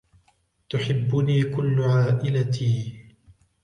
تحبني 0.69 1.43
كل 1.43 1.81
عائلتي. 1.83 2.97